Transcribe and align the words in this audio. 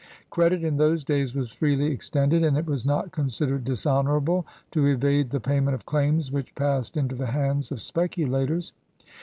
Credit 0.31 0.63
in 0.63 0.77
those 0.77 1.03
days 1.03 1.35
was 1.35 1.51
freely 1.51 1.91
extended, 1.91 2.43
and 2.43 2.57
it 2.57 2.65
was 2.65 2.87
not 2.87 3.11
considered 3.11 3.63
dishonorable 3.63 4.47
to 4.71 4.87
evade 4.87 5.29
the 5.29 5.39
payment 5.39 5.75
of 5.75 5.85
claims 5.85 6.31
which 6.31 6.55
passed 6.55 6.97
into 6.97 7.13
the 7.13 7.27
hands 7.27 7.71
of 7.71 7.83
speculators. 7.83 8.73